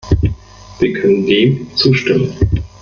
Wir 0.79 0.93
können 0.93 1.27
dem 1.27 1.75
zustimmen. 1.77 2.35